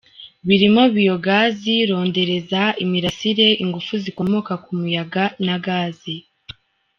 Birimo 0.47 0.83
Biogaz, 0.95 1.57
rondereza, 1.89 2.61
imirasire, 2.83 3.47
ingufu 3.63 3.93
zikomoka 4.03 4.53
ku 4.63 4.71
muyaga 4.79 5.23
na 5.45 5.55
gaz. 5.65 5.99